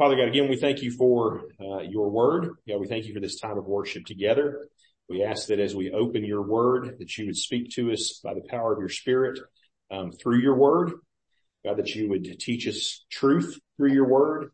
[0.00, 2.54] Father God, again, we thank you for uh, your word.
[2.66, 4.66] God, we thank you for this time of worship together.
[5.10, 8.32] We ask that as we open your word, that you would speak to us by
[8.32, 9.38] the power of your spirit
[9.90, 10.92] um, through your word.
[11.66, 14.52] God, that you would teach us truth through your word,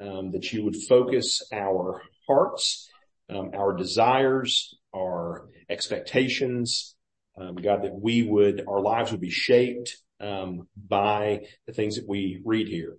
[0.00, 2.88] um, that you would focus our hearts,
[3.28, 6.96] um, our desires, our expectations.
[7.38, 12.08] Um, God, that we would, our lives would be shaped um, by the things that
[12.08, 12.96] we read here.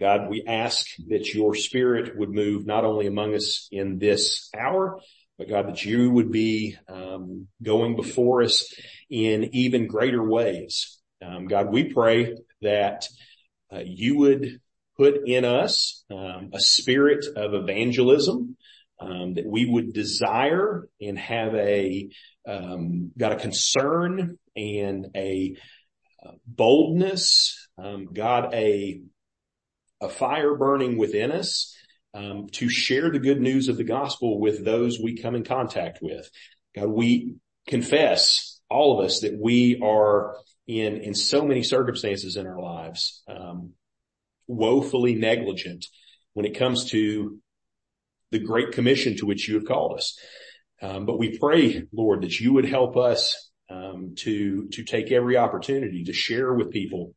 [0.00, 5.00] God, we ask that your spirit would move not only among us in this hour,
[5.38, 8.72] but God, that you would be um, going before us
[9.10, 10.98] in even greater ways.
[11.24, 13.08] Um, God, we pray that
[13.72, 14.60] uh, you would
[14.96, 18.56] put in us um, a spirit of evangelism,
[19.00, 22.08] um, that we would desire and have a
[22.46, 25.56] um, got a concern and a
[26.24, 29.02] uh, boldness, um, God, a
[30.00, 31.74] a fire burning within us
[32.14, 35.98] um, to share the good news of the gospel with those we come in contact
[36.00, 36.30] with.
[36.74, 42.46] God, we confess all of us that we are in in so many circumstances in
[42.46, 43.72] our lives um,
[44.46, 45.86] woefully negligent
[46.34, 47.38] when it comes to
[48.30, 50.18] the great commission to which you have called us.
[50.80, 55.36] Um, but we pray, Lord, that you would help us um, to to take every
[55.36, 57.14] opportunity to share with people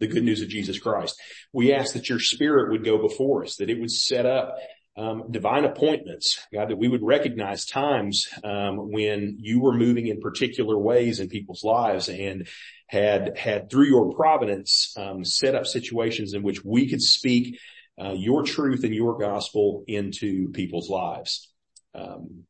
[0.00, 1.20] the good news of Jesus Christ.
[1.52, 4.56] We ask that your spirit would go before us, that it would set up
[4.96, 10.20] um, divine appointments, God, that we would recognize times um, when you were moving in
[10.20, 12.48] particular ways in people's lives and
[12.86, 17.58] had had through your providence um, set up situations in which we could speak
[18.02, 21.52] uh, your truth and your gospel into people's lives.
[21.94, 22.44] Um,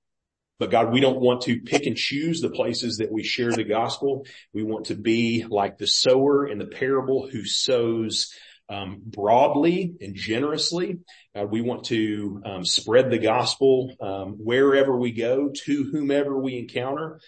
[0.58, 3.64] but God, we don't want to pick and choose the places that we share the
[3.64, 4.26] gospel.
[4.54, 8.32] We want to be like the sower in the parable who sows
[8.68, 10.98] um, broadly and generously.
[11.34, 16.58] Uh, we want to um, spread the gospel um, wherever we go to whomever we
[16.58, 17.20] encounter.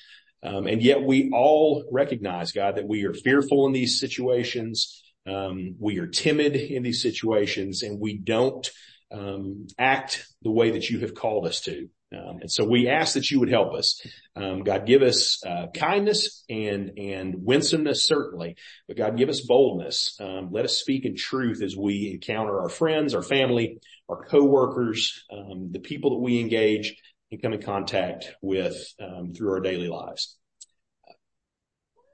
[0.42, 5.02] Um, and yet we all recognize, God, that we are fearful in these situations.
[5.26, 8.68] Um, we are timid in these situations and we don't
[9.12, 11.88] um, act the way that you have called us to.
[12.10, 14.00] Um, and so we ask that you would help us.
[14.34, 20.16] Um, God, give us uh, kindness and and winsomeness certainly, but God, give us boldness.
[20.18, 25.22] Um, let us speak in truth as we encounter our friends, our family, our coworkers,
[25.30, 26.96] um, the people that we engage
[27.30, 30.38] and come in contact with um, through our daily lives.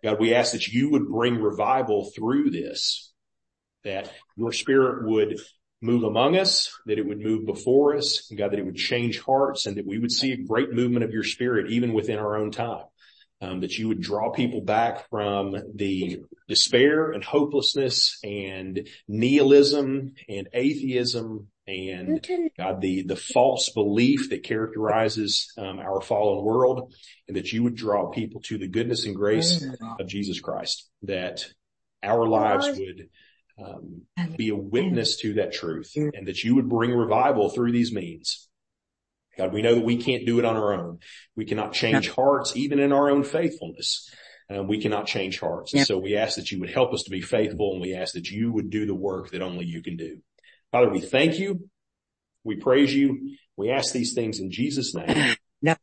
[0.02, 3.12] God, we ask that you would bring revival through this,
[3.84, 5.38] that your spirit would
[5.84, 9.20] move among us, that it would move before us, and God, that it would change
[9.20, 12.36] hearts and that we would see a great movement of your spirit even within our
[12.36, 12.84] own time.
[13.40, 20.48] Um, that you would draw people back from the despair and hopelessness and nihilism and
[20.54, 26.94] atheism and God, the, the false belief that characterizes um, our fallen world
[27.26, 29.66] and that you would draw people to the goodness and grace
[29.98, 31.46] of Jesus Christ, that
[32.02, 33.08] our lives would
[33.62, 34.02] um,
[34.36, 38.48] be a witness to that truth and that you would bring revival through these means.
[39.36, 40.98] God, we know that we can't do it on our own.
[41.36, 44.10] We cannot change hearts even in our own faithfulness.
[44.50, 45.72] Um, we cannot change hearts.
[45.74, 48.14] And so we ask that you would help us to be faithful and we ask
[48.14, 50.18] that you would do the work that only you can do.
[50.70, 51.68] Father, we thank you.
[52.44, 53.36] We praise you.
[53.56, 55.36] We ask these things in Jesus name.
[55.62, 55.76] No.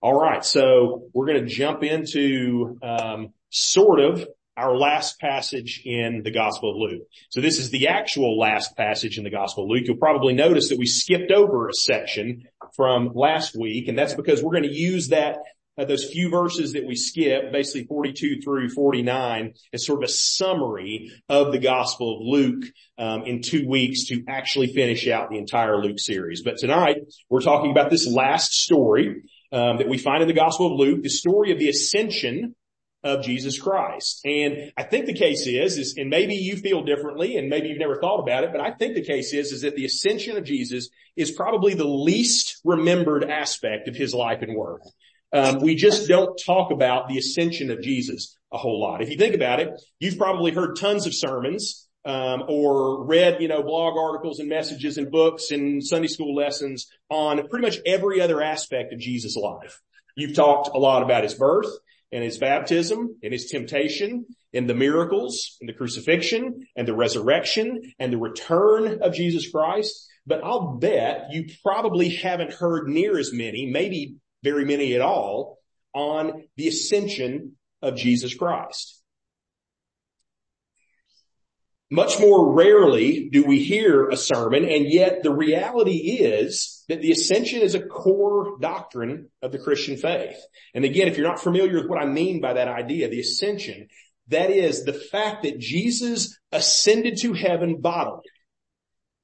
[0.00, 0.44] All right.
[0.44, 4.24] So we're going to jump into, um, sort of
[4.60, 7.02] our last passage in the Gospel of Luke.
[7.30, 9.84] So this is the actual last passage in the Gospel of Luke.
[9.86, 12.44] You'll probably notice that we skipped over a section
[12.76, 15.38] from last week, and that's because we're going to use that
[15.78, 20.12] uh, those few verses that we skipped, basically 42 through 49, as sort of a
[20.12, 22.64] summary of the Gospel of Luke
[22.98, 26.42] um, in two weeks to actually finish out the entire Luke series.
[26.42, 26.96] But tonight
[27.30, 29.22] we're talking about this last story
[29.52, 32.54] um, that we find in the Gospel of Luke, the story of the ascension
[33.02, 34.20] of Jesus Christ.
[34.24, 37.78] And I think the case is, is, and maybe you feel differently and maybe you've
[37.78, 40.44] never thought about it, but I think the case is, is that the ascension of
[40.44, 44.82] Jesus is probably the least remembered aspect of his life and work.
[45.32, 49.00] Um, we just don't talk about the ascension of Jesus a whole lot.
[49.00, 49.70] If you think about it,
[50.00, 54.96] you've probably heard tons of sermons, um, or read, you know, blog articles and messages
[54.96, 59.80] and books and Sunday school lessons on pretty much every other aspect of Jesus' life.
[60.16, 61.68] You've talked a lot about his birth
[62.12, 67.80] and his baptism and his temptation and the miracles and the crucifixion and the resurrection
[67.98, 70.08] and the return of Jesus Christ.
[70.26, 75.58] But I'll bet you probably haven't heard near as many, maybe very many at all
[75.94, 78.99] on the ascension of Jesus Christ.
[81.90, 87.10] Much more rarely do we hear a sermon, and yet the reality is that the
[87.10, 90.38] ascension is a core doctrine of the Christian faith.
[90.72, 93.88] And again, if you're not familiar with what I mean by that idea, the ascension,
[94.28, 98.22] that is the fact that Jesus ascended to heaven bodily,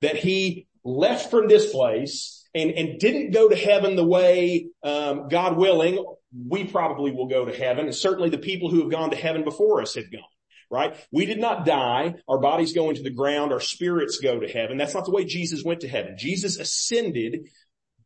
[0.01, 5.29] that he left from this place and, and didn't go to heaven the way, um,
[5.29, 6.05] God willing,
[6.49, 7.87] we probably will go to heaven.
[7.87, 10.23] And certainly the people who have gone to heaven before us have gone
[10.71, 10.97] right?
[11.11, 12.15] We did not die.
[12.29, 13.53] Our bodies go into the ground.
[13.53, 14.77] Our spirits go to heaven.
[14.77, 16.17] That's not the way Jesus went to heaven.
[16.19, 17.49] Jesus ascended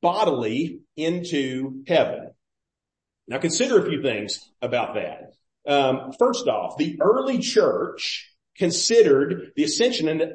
[0.00, 2.30] bodily into heaven.
[3.28, 5.32] Now consider a few things about that.
[5.66, 10.32] Um, first off, the early church considered the ascension an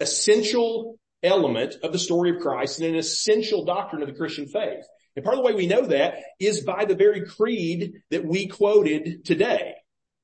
[0.00, 4.84] essential element of the story of Christ and an essential doctrine of the Christian faith.
[5.16, 8.46] And part of the way we know that is by the very creed that we
[8.46, 9.74] quoted today.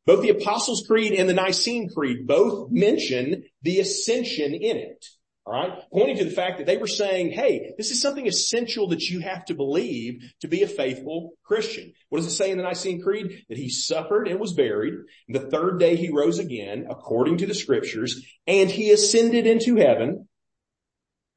[0.06, 5.05] Both the Apostles' Creed and the Nicene Creed both mention the ascension in it.
[5.47, 5.73] All right.
[5.93, 9.21] Pointing to the fact that they were saying, hey, this is something essential that you
[9.21, 11.93] have to believe to be a faithful Christian.
[12.09, 13.45] What does it say in the Nicene Creed?
[13.51, 14.95] That he suffered and was buried.
[15.29, 19.77] And the third day he rose again, according to the scriptures, and he ascended into
[19.77, 20.29] heaven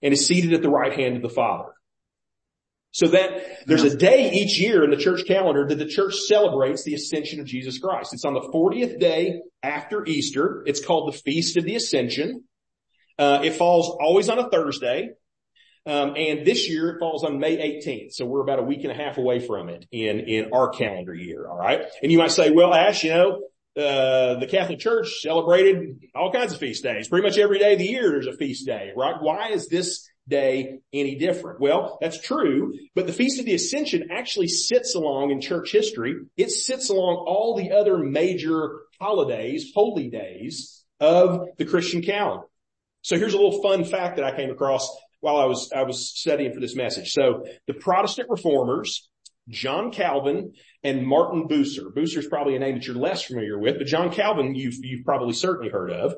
[0.01, 1.73] and is seated at the right hand of the Father.
[2.97, 6.83] So that there's a day each year in the church calendar that the church celebrates
[6.83, 8.11] the ascension of Jesus Christ.
[8.11, 10.63] It's on the 40th day after Easter.
[10.65, 12.45] It's called the Feast of the Ascension.
[13.19, 15.11] Uh, it falls always on a Thursday.
[15.85, 18.13] Um, and this year it falls on May 18th.
[18.13, 21.13] So we're about a week and a half away from it in, in our calendar
[21.13, 21.47] year.
[21.47, 21.83] All right.
[22.01, 23.43] And you might say, well, Ash, you know,
[23.79, 27.09] uh, the Catholic Church celebrated all kinds of feast days.
[27.09, 29.21] Pretty much every day of the year there's a feast day, right?
[29.21, 31.59] Why is this day any different?
[31.59, 36.15] Well, that's true, but the Feast of the Ascension actually sits along in church history.
[36.35, 42.47] It sits along all the other major holidays, holy days of the Christian calendar.
[43.01, 44.89] So here's a little fun fact that I came across
[45.19, 47.13] while I was, I was studying for this message.
[47.13, 49.09] So the Protestant reformers,
[49.49, 50.53] John Calvin
[50.83, 51.93] and Martin Bucer.
[51.95, 55.05] Bucer is probably a name that you're less familiar with, but John Calvin you've, you've
[55.05, 56.15] probably certainly heard of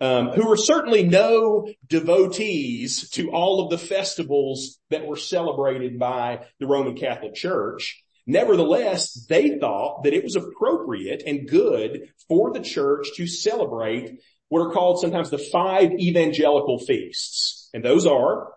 [0.00, 6.46] um, who were certainly no devotees to all of the festivals that were celebrated by
[6.60, 8.02] the Roman Catholic Church.
[8.26, 14.60] Nevertheless, they thought that it was appropriate and good for the church to celebrate what
[14.60, 17.68] are called sometimes the five evangelical feasts.
[17.74, 18.52] And those are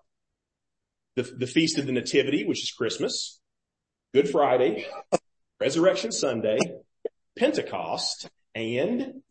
[1.16, 3.40] the, the Feast of the Nativity, which is Christmas,
[4.14, 4.86] Good Friday,
[5.60, 6.60] Resurrection Sunday,
[7.38, 9.22] Pentecost, and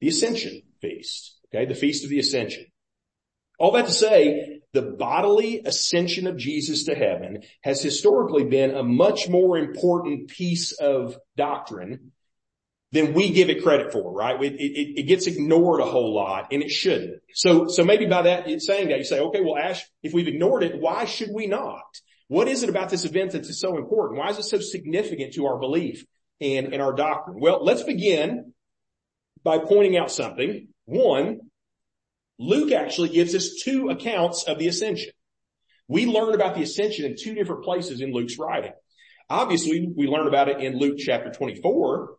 [0.00, 1.36] the Ascension feast.
[1.48, 1.66] Okay.
[1.66, 2.66] The feast of the ascension.
[3.58, 8.82] All that to say, the bodily ascension of Jesus to heaven has historically been a
[8.82, 12.12] much more important piece of doctrine
[12.92, 14.42] than we give it credit for, right?
[14.42, 17.20] It, it, it, gets ignored a whole lot and it shouldn't.
[17.32, 20.62] So, so maybe by that, saying that you say, okay, well, Ash, if we've ignored
[20.62, 21.82] it, why should we not?
[22.28, 24.18] What is it about this event that's so important?
[24.18, 26.04] Why is it so significant to our belief
[26.40, 27.38] and, and our doctrine?
[27.40, 28.52] Well, let's begin
[29.42, 30.68] by pointing out something.
[30.86, 31.40] One,
[32.38, 35.12] Luke actually gives us two accounts of the ascension.
[35.88, 38.72] We learn about the ascension in two different places in Luke's writing.
[39.28, 42.16] Obviously, we learn about it in Luke chapter 24.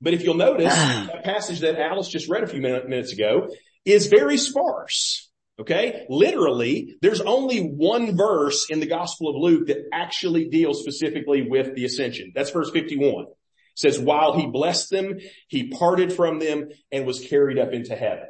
[0.00, 3.48] But if you'll notice, that passage that Alice just read a few minutes ago
[3.84, 5.30] is very sparse.
[5.58, 6.06] Okay?
[6.08, 11.74] Literally, there's only one verse in the Gospel of Luke that actually deals specifically with
[11.74, 12.32] the ascension.
[12.34, 13.26] That's verse 51
[13.74, 18.26] says, while he blessed them, he parted from them and was carried up into heaven.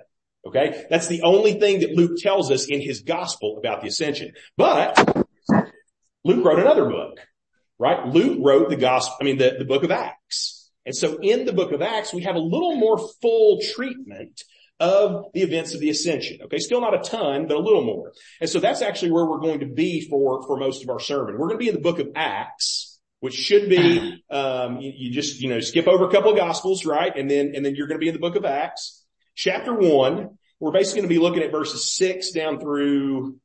[0.46, 0.84] Okay.
[0.90, 4.32] That's the only thing that Luke tells us in his gospel about the ascension.
[4.56, 5.26] But
[6.24, 7.18] Luke wrote another book,
[7.78, 8.06] right?
[8.06, 10.70] Luke wrote the gospel, I mean, the, the book of Acts.
[10.86, 14.42] And so in the book of Acts, we have a little more full treatment
[14.80, 16.40] of the events of the ascension.
[16.44, 16.58] Okay.
[16.58, 18.12] Still not a ton, but a little more.
[18.40, 21.38] And so that's actually where we're going to be for, for most of our sermon.
[21.38, 22.93] We're going to be in the book of Acts
[23.24, 26.84] which should be, um, you, you, just, you know, skip over a couple of gospels,
[26.84, 27.16] right?
[27.16, 29.02] And then, and then you're going to be in the book of Acts,
[29.34, 30.36] chapter one.
[30.60, 33.38] We're basically going to be looking at verses six down through,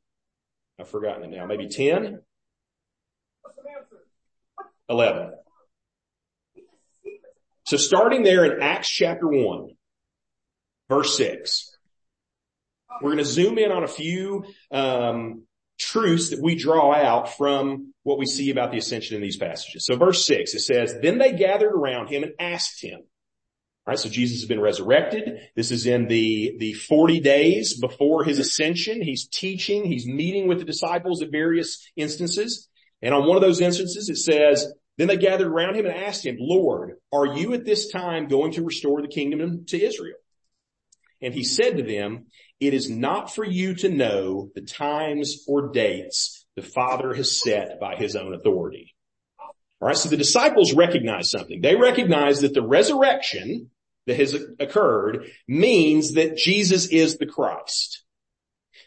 [0.78, 2.20] I've forgotten it now, maybe 10,
[4.90, 5.32] 11.
[7.64, 9.70] So starting there in Acts chapter one,
[10.90, 11.74] verse six,
[13.00, 15.44] we're going to zoom in on a few, um,
[15.80, 19.86] truths that we draw out from what we see about the ascension in these passages.
[19.86, 23.00] So verse six, it says, then they gathered around him and asked him.
[23.00, 23.98] All right.
[23.98, 25.40] So Jesus has been resurrected.
[25.56, 29.00] This is in the, the 40 days before his ascension.
[29.00, 29.84] He's teaching.
[29.84, 32.68] He's meeting with the disciples at various instances.
[33.00, 36.26] And on one of those instances, it says, then they gathered around him and asked
[36.26, 40.18] him, Lord, are you at this time going to restore the kingdom to Israel?
[41.22, 42.26] And he said to them,
[42.60, 47.80] it is not for you to know the times or dates the Father has set
[47.80, 48.94] by his own authority.
[49.80, 49.96] All right.
[49.96, 51.62] So the disciples recognize something.
[51.62, 53.70] They recognize that the resurrection
[54.06, 58.04] that has occurred means that Jesus is the Christ.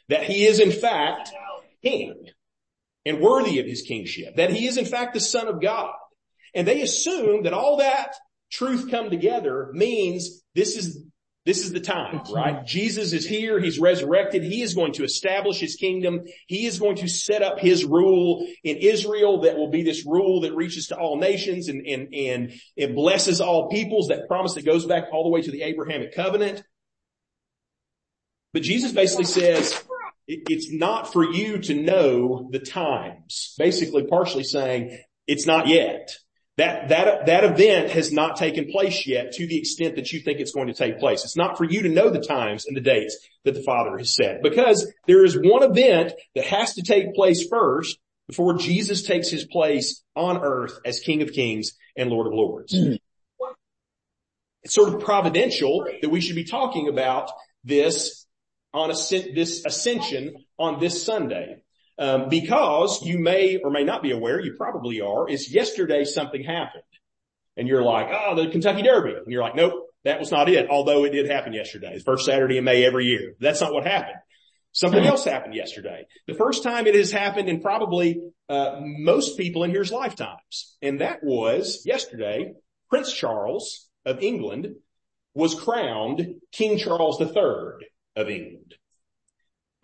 [0.09, 1.31] That he is in fact
[1.81, 2.29] king
[3.05, 4.35] and worthy of his kingship.
[4.35, 5.93] That he is in fact the son of God.
[6.53, 8.13] And they assume that all that
[8.51, 11.03] truth come together means this is
[11.45, 12.65] this is the time, right?
[12.65, 13.59] Jesus is here.
[13.59, 14.43] He's resurrected.
[14.43, 16.21] He is going to establish his kingdom.
[16.47, 20.41] He is going to set up his rule in Israel that will be this rule
[20.41, 24.65] that reaches to all nations and, and, and it blesses all peoples, that promise that
[24.65, 26.63] goes back all the way to the Abrahamic covenant.
[28.53, 29.83] But Jesus basically says,
[30.27, 33.53] it's not for you to know the times.
[33.57, 34.97] Basically partially saying,
[35.27, 36.15] it's not yet.
[36.57, 40.39] That, that, that event has not taken place yet to the extent that you think
[40.39, 41.23] it's going to take place.
[41.23, 44.13] It's not for you to know the times and the dates that the Father has
[44.13, 49.29] set because there is one event that has to take place first before Jesus takes
[49.29, 52.73] his place on earth as King of Kings and Lord of Lords.
[52.73, 52.95] Mm-hmm.
[54.61, 57.31] It's sort of providential that we should be talking about
[57.63, 58.25] this
[58.73, 61.62] on a, this ascension on this Sunday.
[61.99, 66.43] Um, because you may or may not be aware, you probably are, is yesterday something
[66.43, 66.83] happened.
[67.55, 69.13] And you're like, oh, the Kentucky Derby.
[69.13, 69.73] And you're like, nope,
[70.03, 70.69] that was not it.
[70.69, 71.99] Although it did happen yesterday.
[71.99, 73.35] First Saturday in May every year.
[73.39, 74.17] That's not what happened.
[74.71, 76.07] Something else happened yesterday.
[76.25, 78.19] The first time it has happened in probably
[78.49, 80.75] uh, most people in here's lifetimes.
[80.81, 82.53] And that was yesterday,
[82.89, 84.75] Prince Charles of England
[85.35, 88.73] was crowned King Charles III of England.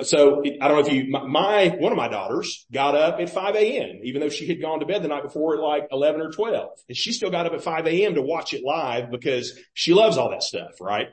[0.02, 3.56] So I don't know if you, my, one of my daughters got up at 5
[3.56, 6.32] a.m., even though she had gone to bed the night before at like 11 or
[6.32, 6.70] 12.
[6.88, 8.16] And she still got up at 5 a.m.
[8.16, 11.08] to watch it live because she loves all that stuff, right?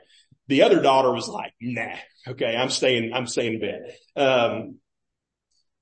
[0.47, 1.95] The other daughter was like, nah,
[2.27, 3.95] okay, I'm staying, I'm staying in bed.
[4.15, 4.79] Um,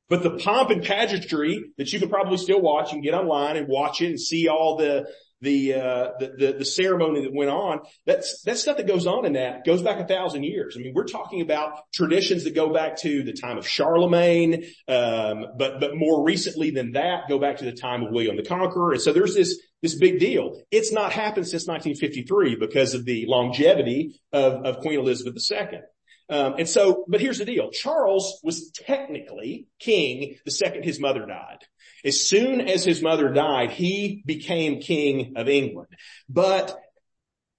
[0.10, 3.68] but the pomp and pageantry that you can probably still watch and get online and
[3.68, 5.08] watch it and see all the,
[5.42, 9.26] the, uh, the, the, the, ceremony that went on, that's, that stuff that goes on
[9.26, 10.76] in that goes back a thousand years.
[10.78, 15.46] I mean, we're talking about traditions that go back to the time of Charlemagne, um,
[15.58, 18.94] but, but more recently than that, go back to the time of William the Conqueror.
[18.94, 20.62] And so there's this, this big deal.
[20.72, 25.80] It's not happened since 1953 because of the longevity of, of Queen Elizabeth II.
[26.30, 27.70] Um, and so, but here's the deal.
[27.72, 31.60] Charles was technically king the second his mother died.
[32.04, 35.90] As soon as his mother died, he became king of England.
[36.30, 36.76] But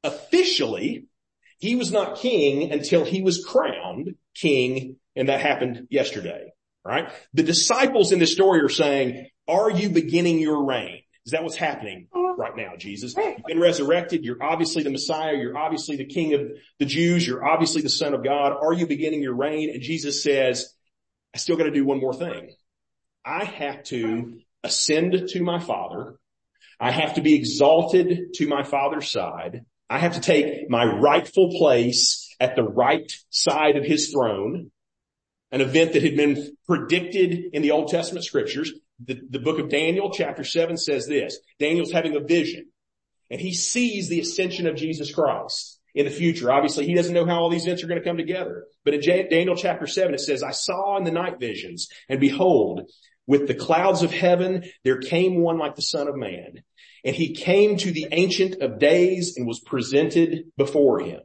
[0.03, 1.07] officially,
[1.59, 6.53] he was not king until he was crowned king, and that happened yesterday,
[6.85, 7.11] right?
[7.35, 11.03] The disciples in this story are saying, are you beginning your reign?
[11.27, 13.15] Is that what's happening right now, Jesus?
[13.17, 14.25] You've been resurrected.
[14.25, 15.35] You're obviously the Messiah.
[15.37, 16.43] You're obviously the King of
[16.79, 17.27] the Jews.
[17.27, 18.53] You're obviously the Son of God.
[18.53, 19.71] Are you beginning your reign?
[19.71, 20.73] And Jesus says,
[21.35, 22.55] I still got to do one more thing.
[23.25, 26.15] I have to ascend to my father.
[26.79, 29.65] I have to be exalted to my father's side.
[29.91, 34.71] I have to take my rightful place at the right side of his throne,
[35.51, 38.73] an event that had been predicted in the Old Testament scriptures.
[39.05, 42.67] The, book of Daniel chapter seven says this, Daniel's having a vision
[43.31, 46.51] and he sees the ascension of Jesus Christ in the future.
[46.51, 48.67] Obviously, he doesn't know how all these events are going to come together.
[48.85, 52.91] But in Daniel chapter seven, it says, I saw in the night visions and behold,
[53.27, 56.63] with the clouds of heaven, there came one like the son of man
[57.05, 61.21] and he came to the ancient of days and was presented before him.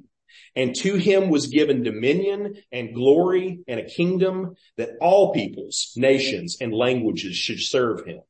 [0.55, 6.57] And to him was given dominion and glory and a kingdom that all peoples, nations
[6.59, 8.21] and languages should serve him.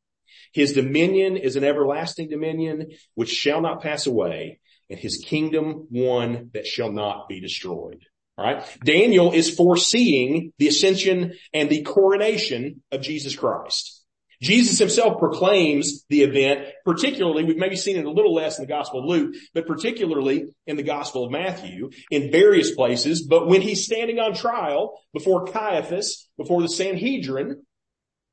[0.54, 6.52] His dominion is an everlasting dominion which shall not pass away and his kingdom one
[6.54, 8.06] that shall not be destroyed.
[8.38, 8.78] All right.
[8.84, 14.01] Daniel is foreseeing the ascension and the coronation of Jesus Christ.
[14.42, 18.70] Jesus himself proclaims the event, particularly, we've maybe seen it a little less in the
[18.70, 23.22] Gospel of Luke, but particularly in the Gospel of Matthew, in various places.
[23.22, 27.62] But when he's standing on trial before Caiaphas, before the Sanhedrin,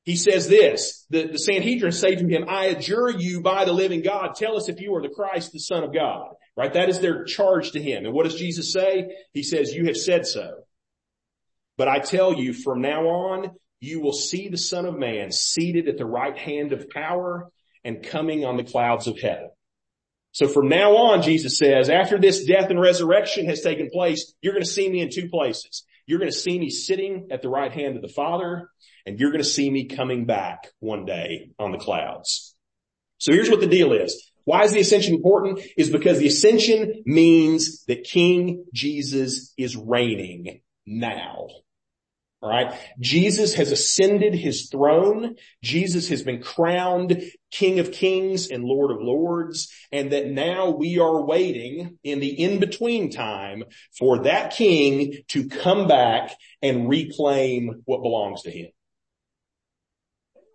[0.04, 4.00] he says this, the, the Sanhedrin say to him, I adjure you by the living
[4.00, 6.32] God, tell us if you are the Christ, the Son of God.
[6.56, 6.72] Right?
[6.72, 8.04] That is their charge to him.
[8.04, 9.14] And what does Jesus say?
[9.32, 10.62] He says, you have said so.
[11.76, 15.88] But I tell you from now on, you will see the son of man seated
[15.88, 17.50] at the right hand of power
[17.84, 19.50] and coming on the clouds of heaven.
[20.32, 24.52] So from now on, Jesus says, after this death and resurrection has taken place, you're
[24.52, 25.84] going to see me in two places.
[26.06, 28.70] You're going to see me sitting at the right hand of the Father,
[29.04, 32.54] and you're going to see me coming back one day on the clouds.
[33.18, 34.30] So here's what the deal is.
[34.44, 35.60] Why is the ascension important?
[35.76, 41.48] Is because the ascension means that King Jesus is reigning now.
[42.40, 42.72] All right.
[43.00, 45.34] Jesus has ascended his throne.
[45.62, 49.72] Jesus has been crowned King of Kings and Lord of Lords.
[49.90, 53.64] And that now we are waiting in the in-between time
[53.98, 58.70] for that king to come back and reclaim what belongs to him.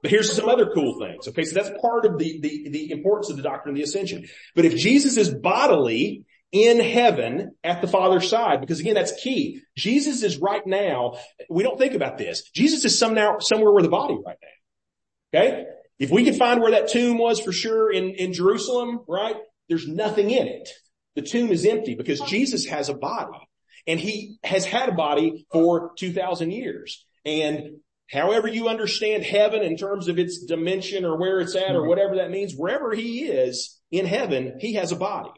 [0.02, 1.28] But here's some other cool things.
[1.28, 1.44] Okay.
[1.44, 4.28] So that's part of the, the, the importance of the doctrine of the ascension.
[4.56, 6.24] But if Jesus is bodily
[6.54, 9.62] in heaven at the Father's side, because again, that's key.
[9.76, 11.18] Jesus is right now,
[11.50, 12.50] we don't think about this.
[12.52, 15.40] Jesus is some now, somewhere where the body right now.
[15.40, 15.66] Okay.
[15.98, 19.36] If we could find where that tomb was for sure in, in Jerusalem, right?
[19.68, 20.70] There's nothing in it.
[21.16, 23.40] The tomb is empty because Jesus has a body
[23.88, 27.04] and he has had a body for 2000 years.
[27.26, 27.78] And
[28.12, 31.90] however you understand heaven in terms of its dimension or where it's at or mm-hmm.
[31.90, 35.32] whatever that means, wherever he is in heaven, he has a body.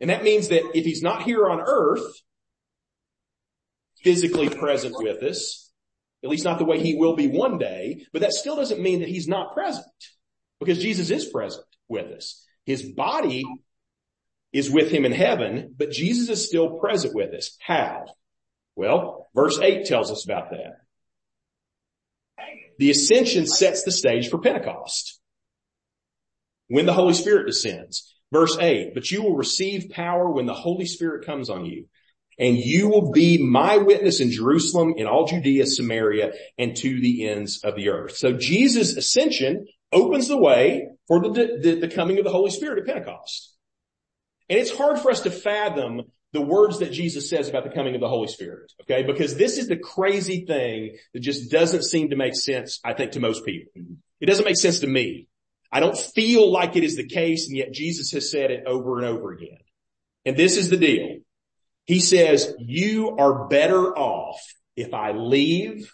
[0.00, 2.04] And that means that if he's not here on earth,
[4.02, 5.70] physically present with us,
[6.22, 9.00] at least not the way he will be one day, but that still doesn't mean
[9.00, 9.86] that he's not present
[10.60, 12.46] because Jesus is present with us.
[12.64, 13.44] His body
[14.52, 17.56] is with him in heaven, but Jesus is still present with us.
[17.60, 18.06] How?
[18.76, 20.76] Well, verse 8 tells us about that.
[22.78, 25.20] The ascension sets the stage for Pentecost.
[26.68, 28.13] When the Holy Spirit descends.
[28.34, 31.86] Verse 8, but you will receive power when the Holy Spirit comes on you.
[32.36, 37.28] And you will be my witness in Jerusalem, in all Judea, Samaria, and to the
[37.28, 38.16] ends of the earth.
[38.16, 42.80] So Jesus' ascension opens the way for the, the, the coming of the Holy Spirit
[42.80, 43.54] at Pentecost.
[44.48, 47.94] And it's hard for us to fathom the words that Jesus says about the coming
[47.94, 48.72] of the Holy Spirit.
[48.82, 49.04] Okay.
[49.04, 53.12] Because this is the crazy thing that just doesn't seem to make sense, I think,
[53.12, 53.70] to most people.
[54.20, 55.28] It doesn't make sense to me.
[55.74, 58.98] I don't feel like it is the case and yet Jesus has said it over
[58.98, 59.58] and over again.
[60.24, 61.18] And this is the deal.
[61.84, 64.40] He says, you are better off
[64.76, 65.90] if I leave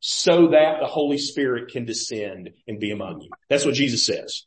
[0.00, 3.30] so that the Holy Spirit can descend and be among you.
[3.48, 4.46] That's what Jesus says.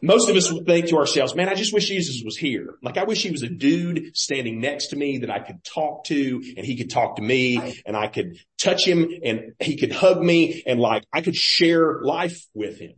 [0.00, 2.76] Most of us would think to ourselves, man, I just wish Jesus was here.
[2.82, 6.04] Like I wish he was a dude standing next to me that I could talk
[6.04, 9.92] to and he could talk to me and I could touch him and he could
[9.92, 12.94] hug me and like I could share life with him.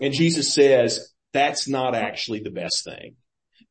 [0.00, 3.16] And Jesus says, that's not actually the best thing.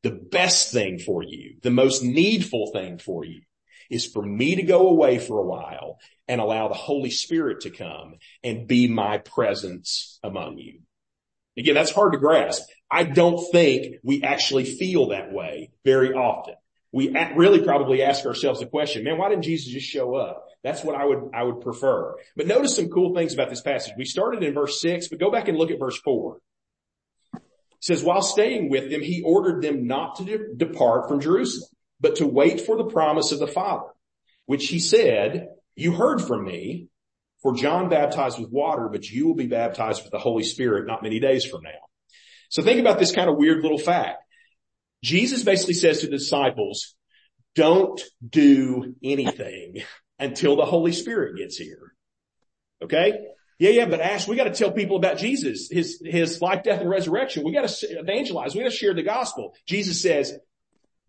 [0.02, 3.42] The best thing for you, the most needful thing for you
[3.90, 7.70] is for me to go away for a while and allow the Holy Spirit to
[7.70, 10.80] come and be my presence among you.
[11.58, 12.62] Again, that's hard to grasp.
[12.90, 16.54] I don't think we actually feel that way very often.
[16.92, 20.44] We really probably ask ourselves the question, man, why didn't Jesus just show up?
[20.64, 22.16] That's what I would, I would prefer.
[22.36, 23.94] But notice some cool things about this passage.
[23.96, 26.38] We started in verse six, but go back and look at verse four.
[27.34, 27.40] It
[27.80, 32.16] says, while staying with them, he ordered them not to de- depart from Jerusalem, but
[32.16, 33.88] to wait for the promise of the Father,
[34.46, 36.88] which he said, you heard from me,
[37.40, 41.02] for John baptized with water, but you will be baptized with the Holy Spirit not
[41.02, 41.70] many days from now.
[42.50, 44.24] So think about this kind of weird little fact.
[45.02, 46.94] Jesus basically says to the disciples,
[47.54, 49.82] don't do anything
[50.18, 51.94] until the Holy Spirit gets here.
[52.82, 53.18] Okay?
[53.58, 56.80] Yeah, yeah, but Ash, we got to tell people about Jesus, his, his life, death,
[56.80, 57.44] and resurrection.
[57.44, 58.54] We got to evangelize.
[58.54, 59.54] We got to share the gospel.
[59.66, 60.34] Jesus says,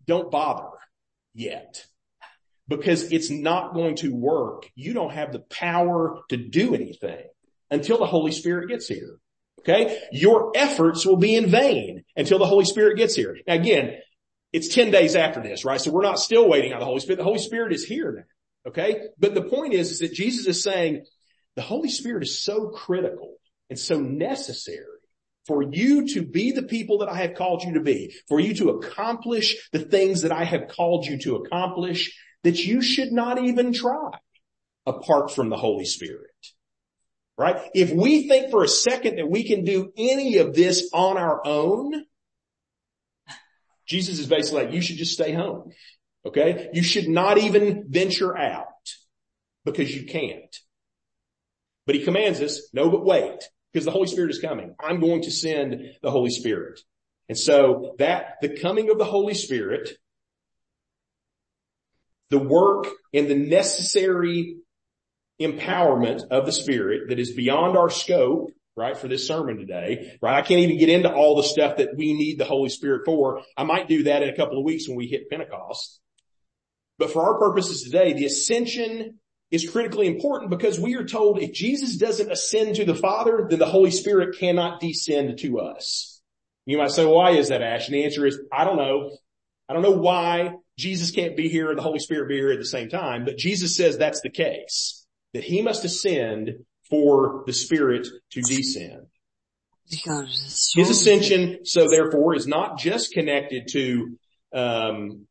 [0.06, 0.68] don't bother
[1.34, 1.86] yet
[2.68, 4.68] because it's not going to work.
[4.74, 7.24] You don't have the power to do anything
[7.70, 9.16] until the Holy Spirit gets here.
[9.60, 9.98] Okay.
[10.12, 13.36] Your efforts will be in vain until the Holy Spirit gets here.
[13.46, 13.98] Now again,
[14.52, 15.80] it's 10 days after this, right?
[15.80, 17.16] So we're not still waiting on the Holy Spirit.
[17.16, 18.70] The Holy Spirit is here now.
[18.70, 19.08] Okay.
[19.18, 21.04] But the point is, is that Jesus is saying
[21.56, 23.36] the Holy Spirit is so critical
[23.70, 24.86] and so necessary
[25.46, 28.54] for you to be the people that I have called you to be, for you
[28.54, 33.42] to accomplish the things that I have called you to accomplish, that you should not
[33.42, 34.10] even try
[34.86, 36.31] apart from the Holy Spirit.
[37.38, 37.60] Right?
[37.74, 41.40] If we think for a second that we can do any of this on our
[41.44, 42.04] own,
[43.86, 45.72] Jesus is basically like, you should just stay home.
[46.24, 46.68] Okay.
[46.72, 48.66] You should not even venture out
[49.64, 50.56] because you can't.
[51.86, 53.42] But he commands us, no, but wait,
[53.72, 54.74] because the Holy Spirit is coming.
[54.78, 56.80] I'm going to send the Holy Spirit.
[57.28, 59.90] And so that the coming of the Holy Spirit,
[62.30, 64.58] the work and the necessary
[65.44, 70.38] empowerment of the Spirit that is beyond our scope right, for this sermon today, right?
[70.38, 73.42] I can't even get into all the stuff that we need the Holy Spirit for.
[73.56, 76.00] I might do that in a couple of weeks when we hit Pentecost.
[76.98, 79.18] But for our purposes today, the ascension
[79.50, 83.58] is critically important because we are told if Jesus doesn't ascend to the Father, then
[83.58, 86.22] the Holy Spirit cannot descend to us.
[86.64, 87.86] You might say, why is that, Ash?
[87.86, 89.10] And the answer is, I don't know.
[89.68, 92.58] I don't know why Jesus can't be here and the Holy Spirit be here at
[92.58, 95.01] the same time, but Jesus says that's the case,
[95.32, 99.06] that he must ascend for the Spirit to descend.
[100.74, 104.18] His ascension, so therefore, is not just connected to
[104.52, 105.26] um,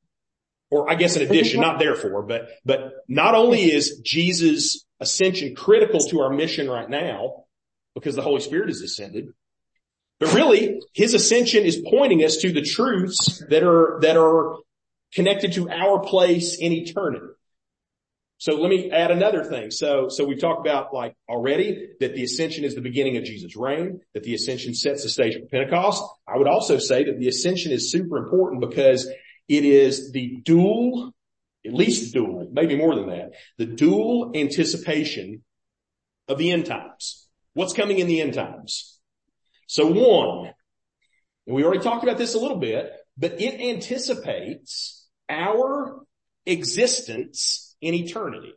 [0.72, 6.00] or I guess in addition, not therefore, but, but not only is Jesus ascension critical
[6.00, 7.44] to our mission right now
[7.94, 9.28] because the Holy Spirit has ascended,
[10.20, 14.60] but really his ascension is pointing us to the truths that are, that are
[15.14, 17.26] connected to our place in eternity.
[18.42, 19.70] So let me add another thing.
[19.70, 23.56] So, so we've talked about like already that the ascension is the beginning of Jesus'
[23.56, 26.04] reign, that the ascension sets the stage for Pentecost.
[26.28, 29.08] I would also say that the ascension is super important because
[29.48, 31.14] it is the dual,
[31.64, 35.44] at least dual, maybe more than that, the dual anticipation
[36.28, 37.28] of the end times.
[37.54, 39.00] What's coming in the end times?
[39.68, 40.52] So one,
[41.46, 46.02] and we already talked about this a little bit, but it anticipates our
[46.48, 48.54] existence in eternity.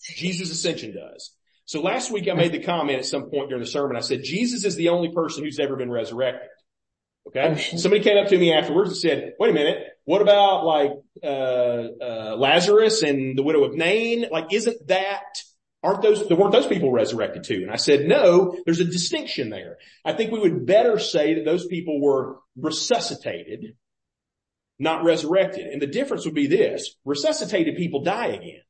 [0.00, 1.34] Jesus' ascension does.
[1.64, 3.96] So last week I made the comment at some point during the sermon.
[3.96, 6.48] I said, Jesus is the only person who's ever been resurrected.
[7.26, 7.60] Okay.
[7.76, 11.26] Somebody came up to me afterwards and said, wait a minute, what about like, uh,
[11.26, 14.26] uh, Lazarus and the widow of Nain?
[14.30, 15.24] Like, isn't that,
[15.82, 17.60] aren't those, there weren't those people resurrected too?
[17.62, 19.76] And I said, no, there's a distinction there.
[20.06, 23.76] I think we would better say that those people were resuscitated,
[24.78, 25.66] not resurrected.
[25.66, 28.62] And the difference would be this, resuscitated people die again,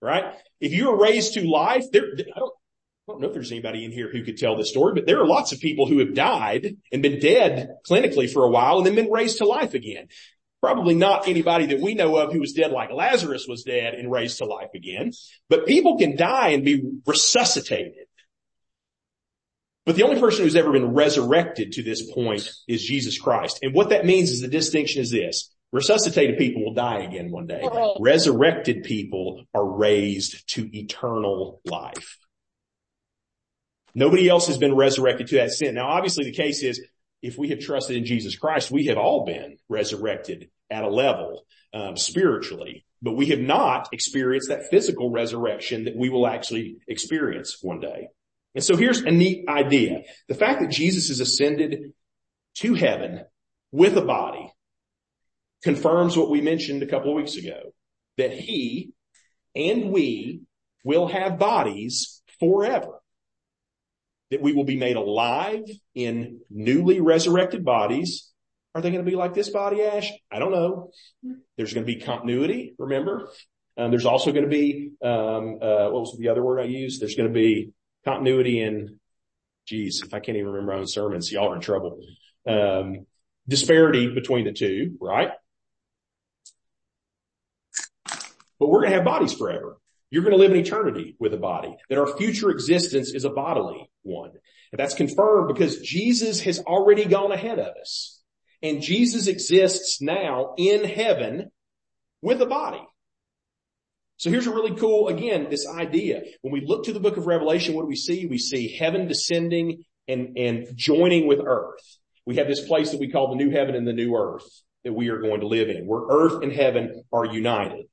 [0.00, 0.34] right?
[0.60, 2.52] If you are raised to life, there, I don't,
[3.08, 5.20] I don't know if there's anybody in here who could tell this story, but there
[5.20, 8.86] are lots of people who have died and been dead clinically for a while and
[8.86, 10.08] then been raised to life again.
[10.60, 14.12] Probably not anybody that we know of who was dead like Lazarus was dead and
[14.12, 15.10] raised to life again,
[15.48, 18.06] but people can die and be resuscitated.
[19.84, 23.58] But the only person who's ever been resurrected to this point is Jesus Christ.
[23.62, 25.50] And what that means is the distinction is this.
[25.72, 27.66] Resuscitated people will die again one day.
[27.98, 32.18] Resurrected people are raised to eternal life.
[33.94, 35.74] Nobody else has been resurrected to that sin.
[35.74, 36.80] Now obviously the case is
[37.22, 41.44] if we have trusted in Jesus Christ, we have all been resurrected at a level
[41.72, 47.58] um, spiritually, but we have not experienced that physical resurrection that we will actually experience
[47.62, 48.08] one day.
[48.54, 50.02] And so here's a neat idea.
[50.28, 51.92] The fact that Jesus is ascended
[52.58, 53.24] to heaven
[53.70, 54.52] with a body
[55.62, 57.72] confirms what we mentioned a couple of weeks ago,
[58.18, 58.92] that he
[59.54, 60.42] and we
[60.84, 63.02] will have bodies forever
[64.32, 68.32] that we will be made alive in newly resurrected bodies.
[68.74, 70.10] Are they going to be like this body, Ash?
[70.32, 70.90] I don't know.
[71.58, 73.28] There's going to be continuity, remember?
[73.76, 77.02] Um, there's also going to be, um, uh, what was the other word I used?
[77.02, 77.72] There's going to be
[78.04, 78.98] continuity in,
[79.66, 82.00] geez, if I can't even remember my own sermons, y'all are in trouble.
[82.46, 83.06] Um,
[83.48, 85.30] disparity between the two, right?
[88.58, 89.78] But we're going to have bodies forever.
[90.10, 93.30] You're going to live in eternity with a body, that our future existence is a
[93.30, 94.30] bodily one.
[94.70, 98.22] And that's confirmed because Jesus has already gone ahead of us.
[98.62, 101.50] And Jesus exists now in heaven
[102.20, 102.82] with a body.
[104.22, 106.22] So here's a really cool, again, this idea.
[106.42, 108.24] When we look to the book of Revelation, what do we see?
[108.26, 111.82] We see heaven descending and, and joining with earth.
[112.24, 114.48] We have this place that we call the new heaven and the new earth
[114.84, 117.86] that we are going to live in, where earth and heaven are united.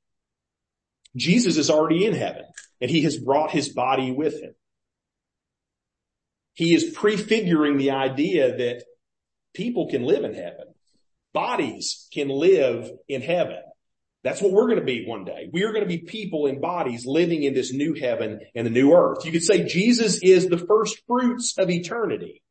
[1.16, 2.44] Jesus is already in heaven
[2.80, 4.54] and he has brought his body with him.
[6.54, 8.84] He is prefiguring the idea that
[9.52, 10.74] people can live in heaven.
[11.32, 13.62] Bodies can live in heaven.
[14.22, 15.48] That's what we're going to be one day.
[15.50, 18.70] We are going to be people in bodies living in this new heaven and the
[18.70, 19.24] new earth.
[19.24, 22.42] You could say Jesus is the first fruits of eternity.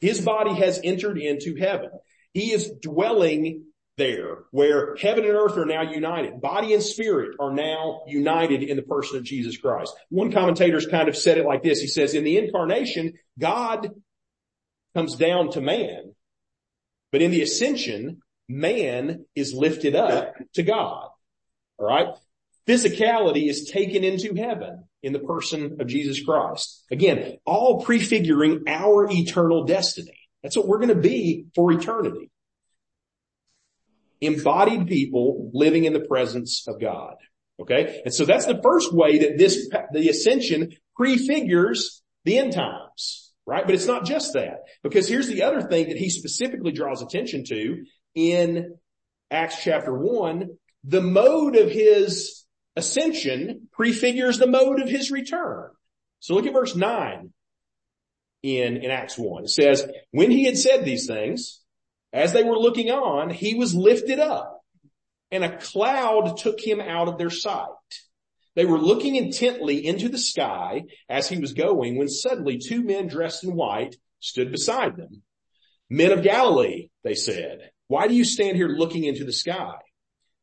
[0.00, 1.90] His body has entered into heaven.
[2.32, 3.64] He is dwelling
[3.98, 6.40] there where heaven and earth are now united.
[6.40, 9.94] Body and spirit are now united in the person of Jesus Christ.
[10.08, 11.82] One commentator's kind of said it like this.
[11.82, 13.90] He says, in the incarnation, God
[14.94, 16.14] comes down to man,
[17.12, 21.09] but in the ascension, man is lifted up to God.
[21.80, 22.08] All right.
[22.66, 26.84] Physicality is taken into heaven in the person of Jesus Christ.
[26.90, 30.28] Again, all prefiguring our eternal destiny.
[30.42, 32.30] That's what we're going to be for eternity
[34.20, 37.14] embodied people living in the presence of God.
[37.60, 38.02] Okay.
[38.04, 43.64] And so that's the first way that this, the ascension prefigures the end times, right?
[43.64, 47.44] But it's not just that because here's the other thing that he specifically draws attention
[47.44, 48.74] to in
[49.30, 52.44] Acts chapter one, the mode of his
[52.76, 55.70] ascension prefigures the mode of his return.
[56.20, 57.32] So look at verse nine
[58.42, 59.44] in, in Acts 1.
[59.44, 61.60] It says, when he had said these things,
[62.12, 64.62] as they were looking on, he was lifted up
[65.30, 67.68] and a cloud took him out of their sight.
[68.56, 73.06] They were looking intently into the sky as he was going when suddenly two men
[73.06, 75.22] dressed in white stood beside them.
[75.88, 79.76] Men of Galilee, they said, why do you stand here looking into the sky?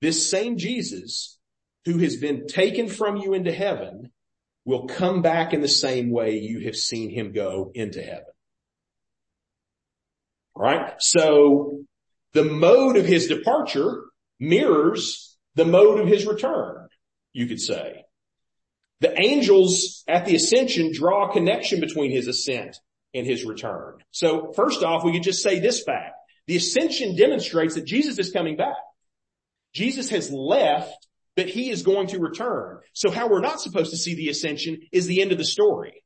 [0.01, 1.39] This same Jesus
[1.85, 4.11] who has been taken from you into heaven
[4.65, 8.25] will come back in the same way you have seen him go into heaven.
[10.55, 10.93] All right.
[10.99, 11.83] So
[12.33, 14.03] the mode of his departure
[14.39, 16.87] mirrors the mode of his return,
[17.33, 18.03] you could say.
[18.99, 22.77] The angels at the ascension draw a connection between his ascent
[23.13, 23.97] and his return.
[24.11, 26.15] So first off, we could just say this fact.
[26.47, 28.75] The ascension demonstrates that Jesus is coming back.
[29.77, 32.79] Jesus has left but he is going to return.
[32.93, 36.03] So how we're not supposed to see the ascension is the end of the story.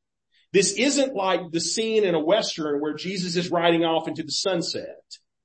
[0.51, 4.31] This isn't like the scene in a Western where Jesus is riding off into the
[4.31, 5.01] sunset.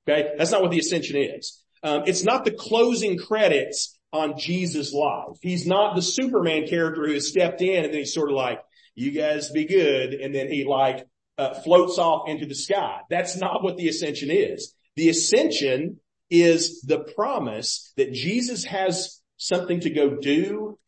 [0.07, 0.33] Okay.
[0.37, 1.63] That's not what the ascension is.
[1.85, 5.39] Um, it's not the closing credits on Jesus' life.
[5.41, 8.59] He's not the Superman character who has stepped in and then he's sort of like,
[8.97, 10.15] you guys be good.
[10.15, 11.07] And then he like,
[11.39, 13.03] uh, floats off into the sky.
[13.09, 14.75] That's not what the ascension is.
[14.97, 20.79] The ascension is the promise that Jesus has something to go do,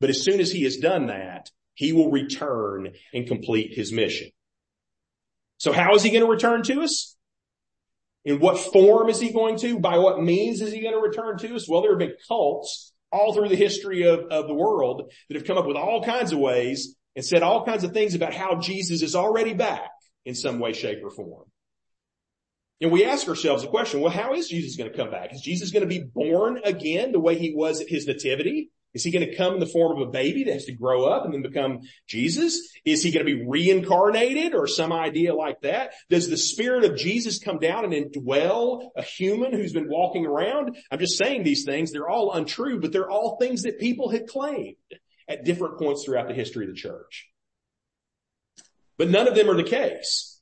[0.00, 4.30] but as soon as he has done that, he will return and complete his mission.
[5.58, 7.16] So how is he going to return to us?
[8.24, 9.78] In what form is he going to?
[9.78, 11.68] By what means is he going to return to us?
[11.68, 15.46] Well, there have been cults all through the history of, of the world that have
[15.46, 18.56] come up with all kinds of ways and said all kinds of things about how
[18.56, 19.90] Jesus is already back
[20.24, 21.44] in some way, shape, or form.
[22.80, 25.32] And we ask ourselves the question, well, how is Jesus going to come back?
[25.32, 28.70] Is Jesus going to be born again the way he was at his nativity?
[28.92, 31.04] Is he going to come in the form of a baby that has to grow
[31.04, 32.66] up and then become Jesus?
[32.84, 35.92] Is he going to be reincarnated or some idea like that?
[36.08, 40.78] Does the spirit of Jesus come down and indwell a human who's been walking around?
[40.90, 41.92] I'm just saying these things.
[41.92, 44.76] They're all untrue, but they're all things that people had claimed
[45.28, 47.28] at different points throughout the history of the church.
[48.96, 50.35] But none of them are the case.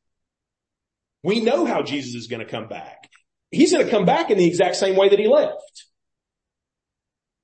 [1.24, 3.08] We know how Jesus is going to come back.
[3.50, 5.86] He's going to come back in the exact same way that he left.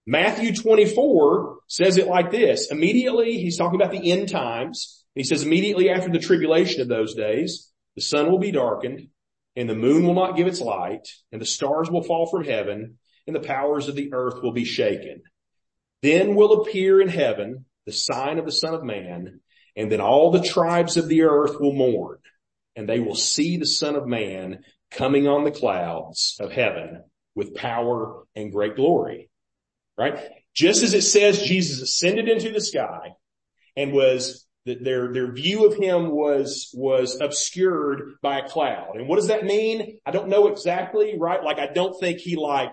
[0.07, 2.71] Matthew 24 says it like this.
[2.71, 5.05] Immediately, he's talking about the end times.
[5.15, 9.09] He says immediately after the tribulation of those days, the sun will be darkened
[9.57, 12.99] and the moon will not give its light and the stars will fall from heaven
[13.27, 15.23] and the powers of the earth will be shaken.
[16.03, 19.41] Then will appear in heaven the sign of the son of man
[19.75, 22.19] and then all the tribes of the earth will mourn
[22.81, 27.55] and they will see the son of man coming on the clouds of heaven with
[27.55, 29.31] power and great glory
[30.01, 30.19] right?
[30.55, 33.11] Just as it says Jesus ascended into the sky
[33.77, 38.97] and was that their, their view of him was, was obscured by a cloud.
[38.97, 39.99] And what does that mean?
[40.07, 41.45] I don't know exactly, right?
[41.45, 42.73] Like I don't think he like,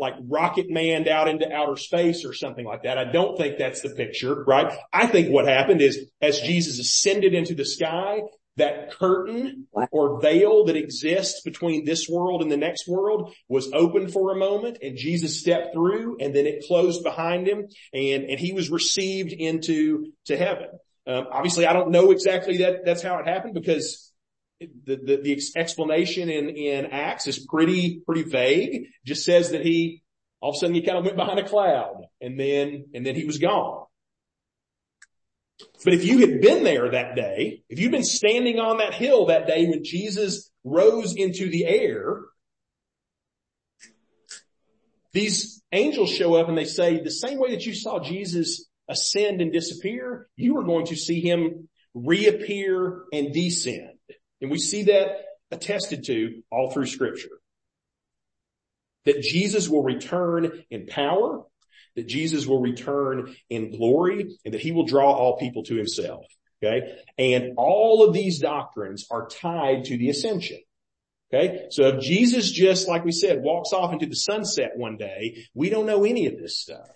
[0.00, 2.98] like rocket manned out into outer space or something like that.
[2.98, 4.76] I don't think that's the picture, right?
[4.92, 8.20] I think what happened is as Jesus ascended into the sky,
[8.58, 14.08] that curtain or veil that exists between this world and the next world was open
[14.08, 18.38] for a moment and Jesus stepped through and then it closed behind him and, and
[18.38, 20.68] he was received into to heaven.
[21.06, 24.12] Um, obviously I don't know exactly that that's how it happened because
[24.60, 28.88] the, the, the explanation in, in Acts is pretty, pretty vague.
[29.06, 30.02] Just says that he,
[30.40, 33.14] all of a sudden he kind of went behind a cloud and then, and then
[33.14, 33.86] he was gone.
[35.84, 39.26] But if you had been there that day, if you'd been standing on that hill
[39.26, 42.20] that day when Jesus rose into the air,
[45.12, 49.40] these angels show up and they say the same way that you saw Jesus ascend
[49.40, 53.98] and disappear, you are going to see him reappear and descend.
[54.40, 57.40] And we see that attested to all through scripture.
[59.04, 61.44] That Jesus will return in power
[61.98, 66.24] that Jesus will return in glory and that he will draw all people to himself.
[66.62, 66.96] Okay.
[67.18, 70.58] And all of these doctrines are tied to the ascension.
[71.32, 71.66] Okay.
[71.70, 75.70] So if Jesus just, like we said, walks off into the sunset one day, we
[75.70, 76.88] don't know any of this stuff.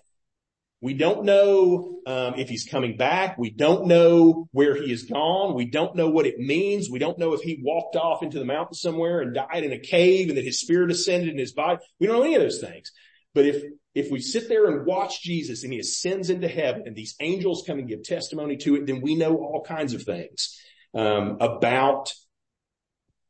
[0.81, 3.37] We don't know um, if he's coming back.
[3.37, 5.53] We don't know where he is gone.
[5.53, 6.89] We don't know what it means.
[6.89, 9.79] We don't know if he walked off into the mountain somewhere and died in a
[9.79, 11.79] cave and that his spirit ascended in his body.
[12.01, 12.91] We don't know any of those things.
[13.33, 13.63] But if
[13.95, 17.63] if we sit there and watch Jesus and he ascends into heaven and these angels
[17.65, 20.59] come and give testimony to it, then we know all kinds of things
[20.93, 22.13] um, about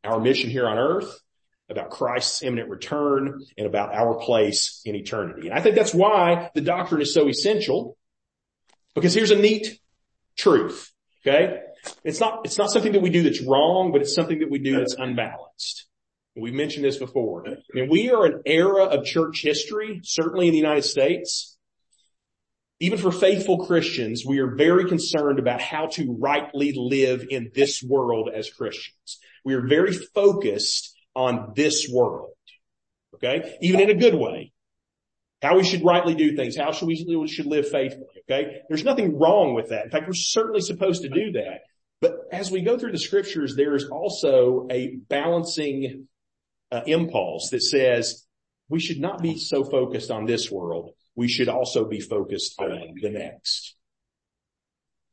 [0.04, 1.20] our mission here on earth,
[1.70, 5.48] about Christ's imminent return and about our place in eternity.
[5.48, 7.98] And I think that's why the doctrine is so essential
[8.96, 9.80] because here's a neat
[10.38, 10.92] truth.
[11.26, 11.60] Okay.
[12.04, 14.60] It's not, it's not something that we do that's wrong, but it's something that we
[14.60, 15.88] do that's unbalanced.
[16.36, 17.46] We've mentioned this before.
[17.74, 21.58] Mean, we are an era of church history, certainly in the United States.
[22.80, 27.84] Even for faithful Christians, we are very concerned about how to rightly live in this
[27.84, 29.20] world as Christians.
[29.46, 32.32] We are very focused on this world.
[33.16, 33.58] Okay.
[33.62, 34.52] Even in a good way.
[35.42, 36.58] How we should rightly do things.
[36.58, 38.08] How should we, we should live faithfully.
[38.30, 38.62] Okay.
[38.70, 39.86] There's nothing wrong with that.
[39.86, 41.60] In fact, we're certainly supposed to do that.
[42.02, 46.08] But as we go through the scriptures, there's also a balancing
[46.74, 48.26] Uh, impulse that says
[48.68, 50.90] we should not be so focused on this world.
[51.16, 53.76] We should also be focused on the next.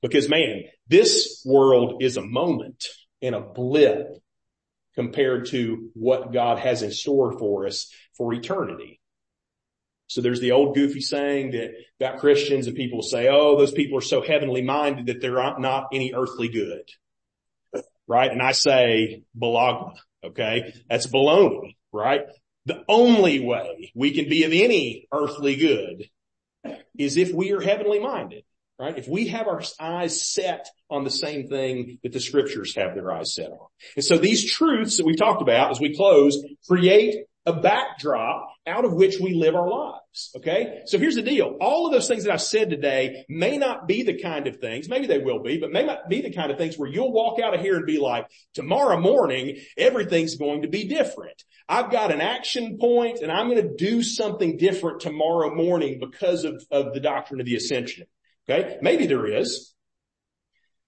[0.00, 2.86] Because man, this world is a moment
[3.20, 4.08] and a blip
[4.94, 8.98] compared to what God has in store for us for eternity.
[10.06, 13.98] So there's the old goofy saying that about Christians and people say, oh, those people
[13.98, 16.88] are so heavenly minded that they're not any earthly good.
[18.06, 18.32] Right?
[18.32, 19.92] And I say, balagna.
[20.24, 20.74] Okay.
[20.88, 22.22] That's baloney, right?
[22.66, 26.08] The only way we can be of any earthly good
[26.98, 28.44] is if we are heavenly minded
[28.80, 28.96] right?
[28.96, 33.12] If we have our eyes set on the same thing that the scriptures have their
[33.12, 33.66] eyes set on.
[33.94, 38.84] And so these truths that we talked about as we close create a backdrop out
[38.84, 40.30] of which we live our lives.
[40.36, 40.82] Okay.
[40.86, 41.56] So here's the deal.
[41.60, 44.88] All of those things that I've said today may not be the kind of things,
[44.88, 47.40] maybe they will be, but may not be the kind of things where you'll walk
[47.40, 51.42] out of here and be like, tomorrow morning, everything's going to be different.
[51.68, 56.44] I've got an action point and I'm going to do something different tomorrow morning because
[56.44, 58.06] of, of the doctrine of the ascension.
[58.48, 58.78] Okay.
[58.82, 59.74] Maybe there is,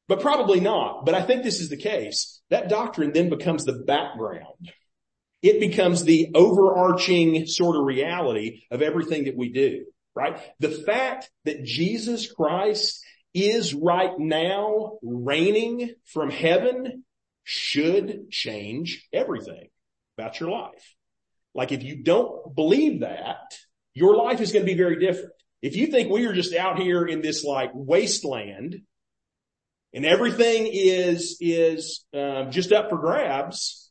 [0.09, 1.07] but probably not.
[1.07, 2.43] But I think this is the case.
[2.51, 4.73] That doctrine then becomes the background.
[5.43, 10.41] It becomes the overarching sort of reality of everything that we do, right?
[10.61, 17.05] The fact that Jesus Christ is right now reigning from heaven
[17.45, 19.69] should change everything
[20.17, 20.95] about your life.
[21.55, 23.59] Like if you don't believe that,
[23.95, 25.33] your life is going to be very different.
[25.61, 28.83] If you think we are just out here in this like wasteland
[29.93, 33.82] and everything is, is um, just up for grabs,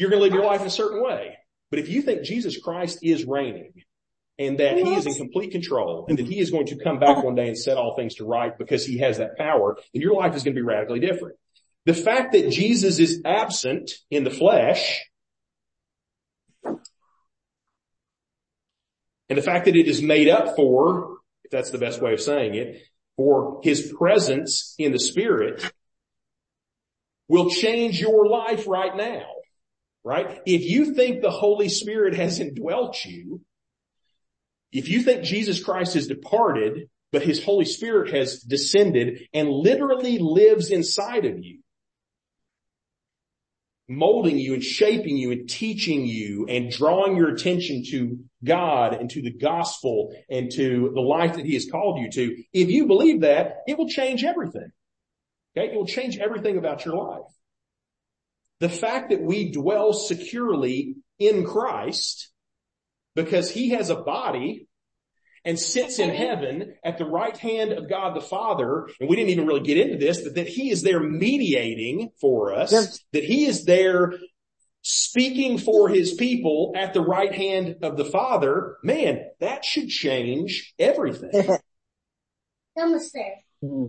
[0.00, 1.36] you're going to live your life in a certain way.
[1.70, 3.72] But if you think Jesus Christ is reigning
[4.38, 7.22] and that he is in complete control and that he is going to come back
[7.22, 10.14] one day and set all things to right because he has that power, then your
[10.14, 11.36] life is going to be radically different.
[11.86, 15.00] The fact that Jesus is absent in the flesh
[19.30, 22.20] And the fact that it is made up for, if that's the best way of
[22.20, 22.82] saying it,
[23.16, 25.72] for his presence in the spirit
[27.28, 29.22] will change your life right now.
[30.02, 30.40] Right?
[30.46, 33.42] If you think the Holy Spirit has indwelt you,
[34.72, 40.18] if you think Jesus Christ has departed, but his Holy Spirit has descended and literally
[40.18, 41.60] lives inside of you,
[43.88, 49.10] molding you and shaping you and teaching you and drawing your attention to God and
[49.10, 52.42] to the gospel and to the life that he has called you to.
[52.52, 54.70] If you believe that, it will change everything.
[55.56, 55.72] Okay.
[55.72, 57.26] It will change everything about your life.
[58.60, 62.30] The fact that we dwell securely in Christ
[63.14, 64.68] because he has a body
[65.44, 68.88] and sits in heaven at the right hand of God the Father.
[69.00, 72.54] And we didn't even really get into this, but that he is there mediating for
[72.54, 73.00] us, yes.
[73.12, 74.12] that he is there
[74.82, 78.76] speaking for his people at the right hand of the Father.
[78.82, 81.30] Man, that should change everything.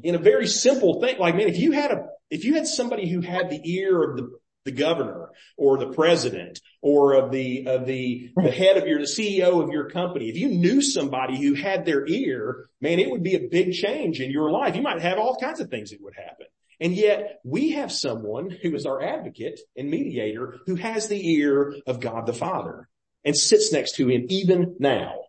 [0.04, 3.10] In a very simple thing, like man, if you had a, if you had somebody
[3.10, 4.30] who had the ear of the
[4.66, 9.06] the governor or the president or of the, of the, the head of your, the
[9.06, 10.30] CEO of your company.
[10.30, 14.20] If you knew somebody who had their ear, man, it would be a big change
[14.20, 14.76] in your life.
[14.76, 16.48] You might have all kinds of things that would happen.
[16.80, 21.76] And yet we have someone who is our advocate and mediator who has the ear
[21.86, 22.88] of God the Father
[23.24, 25.20] and sits next to him even now.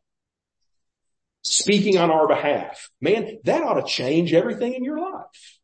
[1.42, 2.88] Speaking on our behalf.
[3.00, 5.58] Man, that ought to change everything in your life.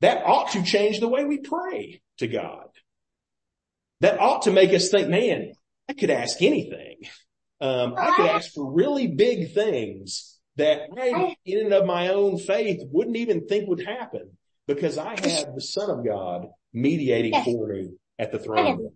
[0.00, 2.68] That ought to change the way we pray to God.
[4.00, 5.52] That ought to make us think, man,
[5.88, 6.98] I could ask anything.
[7.60, 12.38] Um, I could ask for really big things that I, in and of my own
[12.38, 17.66] faith, wouldn't even think would happen because I have the Son of God mediating for
[17.68, 18.90] me at the throne.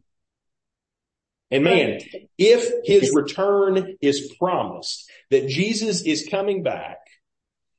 [1.50, 2.00] And man,
[2.38, 6.98] if his return is promised, that Jesus is coming back,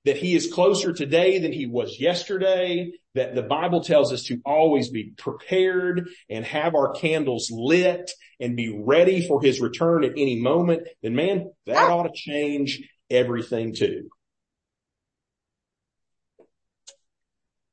[0.06, 4.42] that he is closer today than he was yesterday, that the Bible tells us to
[4.46, 10.12] always be prepared and have our candles lit and be ready for his return at
[10.12, 14.10] any moment, then man, that ought to change everything too.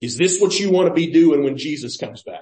[0.01, 2.41] Is this what you want to be doing when Jesus comes back?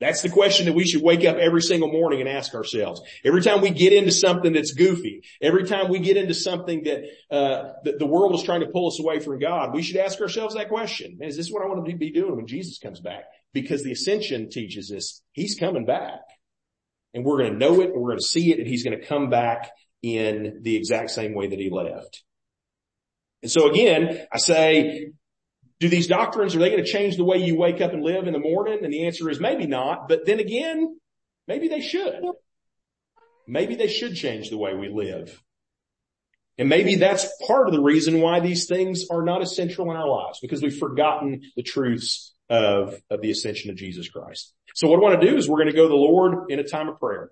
[0.00, 3.00] That's the question that we should wake up every single morning and ask ourselves.
[3.24, 7.04] Every time we get into something that's goofy, every time we get into something that,
[7.30, 10.20] uh, that the world is trying to pull us away from God, we should ask
[10.20, 11.18] ourselves that question.
[11.20, 13.24] Is this what I want to be doing when Jesus comes back?
[13.52, 16.20] Because the ascension teaches us he's coming back
[17.12, 18.98] and we're going to know it and we're going to see it and he's going
[18.98, 19.70] to come back
[20.02, 22.22] in the exact same way that he left.
[23.42, 25.10] And so again, I say,
[25.80, 28.26] do these doctrines, are they going to change the way you wake up and live
[28.26, 28.80] in the morning?
[28.82, 30.98] And the answer is maybe not, but then again,
[31.46, 32.20] maybe they should.
[33.46, 35.40] Maybe they should change the way we live.
[36.58, 40.08] And maybe that's part of the reason why these things are not essential in our
[40.08, 44.52] lives, because we've forgotten the truths of, of the ascension of Jesus Christ.
[44.74, 46.58] So what I want to do is we're going to go to the Lord in
[46.58, 47.30] a time of prayer.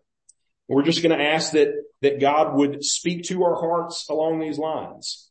[0.68, 1.68] We're just going to ask that,
[2.02, 5.25] that God would speak to our hearts along these lines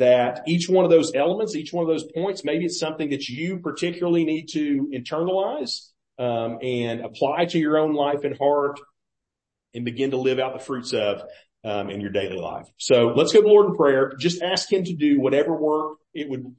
[0.00, 3.28] that each one of those elements, each one of those points, maybe it's something that
[3.28, 8.80] you particularly need to internalize um, and apply to your own life and heart
[9.74, 11.22] and begin to live out the fruits of
[11.64, 12.66] um, in your daily life.
[12.78, 14.14] So let's go to the Lord in prayer.
[14.18, 16.54] Just ask him to do whatever work it would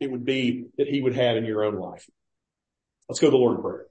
[0.00, 2.04] it would be that he would have in your own life.
[3.08, 3.86] Let's go to the Lord in prayer.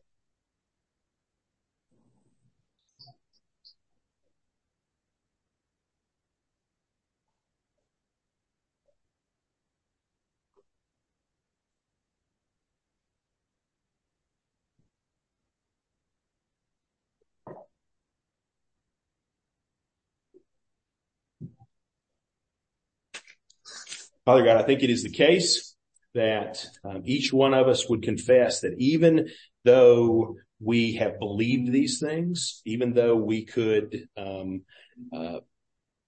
[24.32, 25.76] Father God, I think it is the case
[26.16, 29.28] that um, each one of us would confess that even
[29.66, 34.62] though we have believed these things, even though we could um,
[35.12, 35.40] uh,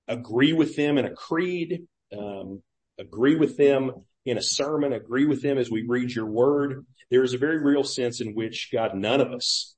[0.08, 1.86] agree with them in a creed,
[2.18, 2.62] um,
[2.98, 3.92] agree with them
[4.26, 7.62] in a sermon, agree with them as we read your word, there is a very
[7.62, 9.76] real sense in which God, none of us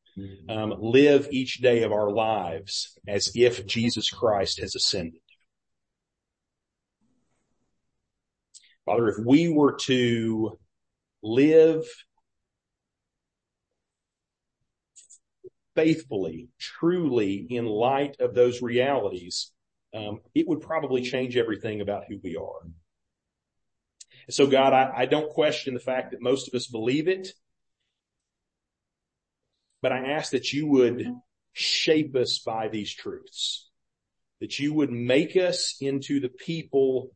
[0.49, 5.19] um, live each day of our lives as if Jesus Christ has ascended.
[8.85, 10.59] Father, if we were to
[11.23, 11.85] live
[15.75, 19.51] faithfully, truly in light of those realities,
[19.93, 22.69] um, it would probably change everything about who we are.
[24.29, 27.29] So God, I, I don't question the fact that most of us believe it,
[29.81, 31.07] but I ask that you would
[31.53, 33.69] shape us by these truths,
[34.41, 37.11] that you would make us into the people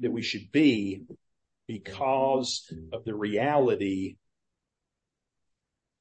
[0.00, 1.02] that we should be
[1.66, 4.16] because of the reality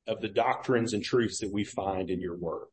[0.08, 2.68] of the doctrines and truths that we find in your word.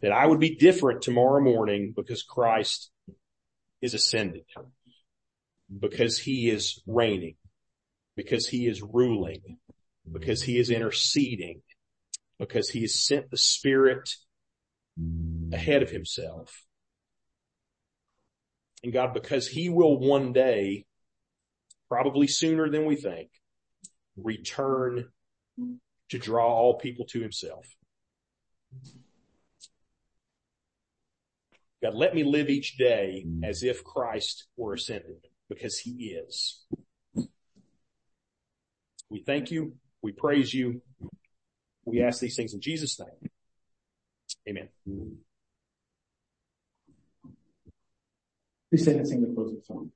[0.00, 2.90] That I would be different tomorrow morning because Christ
[3.80, 4.44] is ascended,
[5.78, 7.36] because he is reigning,
[8.16, 9.58] because he is ruling,
[10.10, 11.62] because he is interceding,
[12.38, 14.14] because he has sent the Spirit
[15.52, 16.64] ahead of himself
[18.84, 20.84] and God, because he will one day,
[21.88, 23.30] probably sooner than we think,
[24.16, 25.06] return
[26.10, 27.66] to draw all people to himself.
[31.82, 36.64] God, let me live each day as if Christ were ascended because he is.
[39.10, 39.74] We thank you.
[40.02, 40.82] We praise you.
[41.86, 43.30] We ask these things in Jesus' name.
[44.46, 44.68] Amen.
[48.74, 49.92] Please stand and sing the closing song.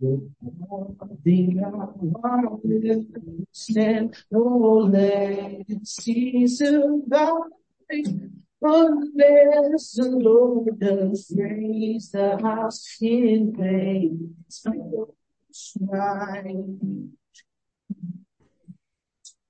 [0.00, 0.30] The
[2.24, 2.58] hour
[3.52, 7.52] stand no legacy survive
[8.60, 14.34] unless the Lord does raise the house in vain.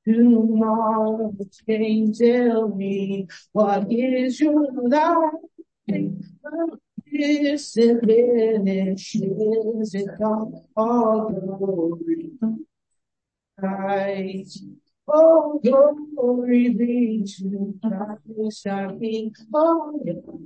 [0.05, 1.35] Tomorrow
[1.67, 5.33] can tell me what is your life
[7.15, 12.31] is and finishes it all, all glory.
[13.59, 14.65] Christ
[15.07, 19.35] Oh, glory be to Christ our King.
[19.53, 20.01] Oh,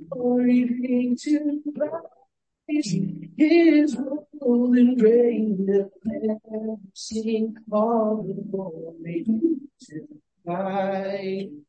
[0.09, 2.95] glory be to Christ.
[3.37, 3.97] His
[4.41, 7.57] rule and reign will never sink.
[7.71, 10.07] All the glory be to
[10.45, 11.68] Christ.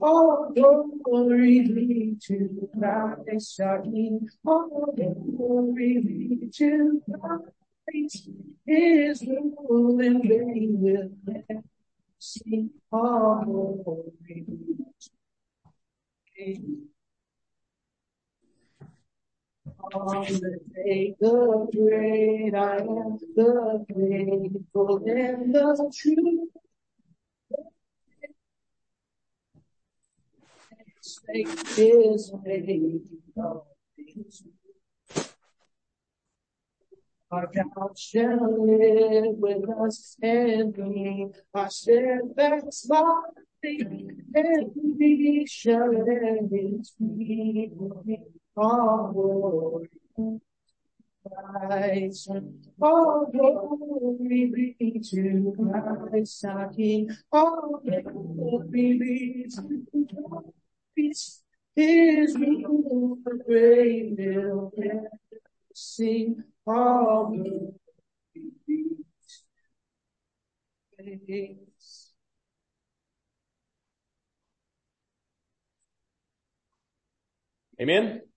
[0.00, 2.70] All glory to.
[4.46, 5.98] All glory.
[8.66, 11.62] His rule and reign will never
[12.18, 12.70] cease.
[12.92, 14.44] All glory
[16.36, 16.56] be.
[19.78, 26.48] On the day the great I am, the faithful and the true.
[37.32, 45.90] Our God shall live with us and be our steadfast body, and we shall
[46.98, 48.04] people
[48.60, 49.88] all glory.
[51.26, 52.30] Christ,
[52.80, 54.46] all glory
[54.78, 60.06] be to Christ our King, all glory be to
[60.94, 61.42] Christ,
[61.76, 63.18] His rule
[65.74, 67.72] sing, all glory
[68.66, 68.96] be
[70.96, 72.12] to Christ.
[77.80, 78.29] Amen.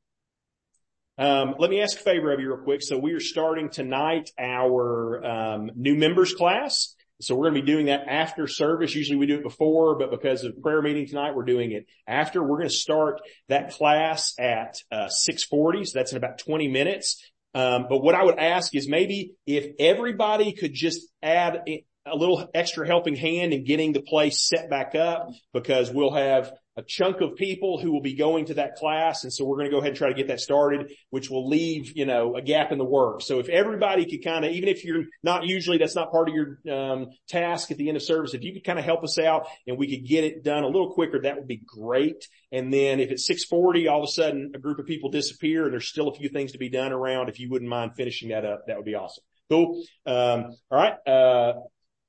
[1.18, 2.82] Um, let me ask a favor of you real quick.
[2.82, 6.96] So we are starting tonight our um, new members class.
[7.22, 8.96] So we're going to be doing that after service.
[8.96, 12.42] Usually we do it before, but because of prayer meeting tonight, we're doing it after.
[12.42, 15.88] We're going to start that class at uh, 6:40.
[15.88, 17.24] So that's in about 20 minutes.
[17.54, 22.50] Um, but what I would ask is maybe if everybody could just add a little
[22.54, 27.22] extra helping hand in getting the place set back up because we'll have a chunk
[27.22, 29.24] of people who will be going to that class.
[29.24, 31.48] And so we're going to go ahead and try to get that started, which will
[31.48, 33.22] leave, you know, a gap in the work.
[33.22, 36.36] So if everybody could kind of, even if you're not usually, that's not part of
[36.36, 39.20] your um, task at the end of service, if you could kind of help us
[39.20, 42.28] out and we could get it done a little quicker, that would be great.
[42.52, 45.74] And then if it's 640, all of a sudden a group of people disappear and
[45.74, 47.30] there's still a few things to be done around.
[47.30, 49.24] If you wouldn't mind finishing that up, that would be awesome.
[49.50, 49.84] Cool.
[50.06, 50.96] Um, all right.
[51.08, 51.54] Uh,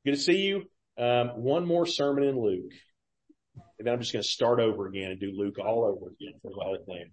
[0.05, 0.65] good to see you.
[0.97, 2.73] Um, one more sermon in Luke.
[3.85, 6.33] And then I'm just going to start over again and do Luke all over again
[6.41, 7.11] for the whole thing.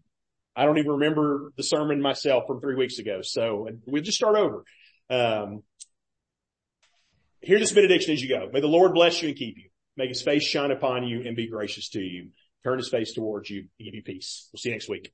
[0.55, 3.19] I don't even remember the sermon myself from three weeks ago.
[3.23, 4.63] So we'll just start over.
[5.09, 5.63] Um,
[7.41, 8.49] hear this benediction as you go.
[8.53, 9.69] May the Lord bless you and keep you.
[9.97, 12.29] Make his face shine upon you and be gracious to you.
[12.63, 14.47] Turn his face towards you and give you peace.
[14.53, 15.11] We'll see you next week.